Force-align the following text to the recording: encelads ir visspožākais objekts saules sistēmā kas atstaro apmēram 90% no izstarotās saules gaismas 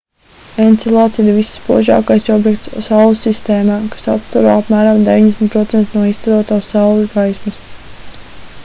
encelads 0.61 1.19
ir 1.23 1.27
visspožākais 1.35 2.31
objekts 2.35 2.79
saules 2.87 3.21
sistēmā 3.27 3.77
kas 3.97 4.09
atstaro 4.15 4.55
apmēram 4.55 5.05
90% 5.11 5.95
no 5.99 6.09
izstarotās 6.15 6.73
saules 6.75 7.17
gaismas 7.21 7.63